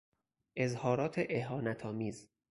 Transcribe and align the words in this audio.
اظهارات 0.55 1.15
اهانتآمیز 1.29 2.29